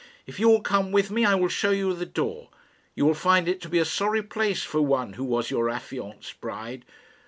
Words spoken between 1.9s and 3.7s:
the door. You will find it to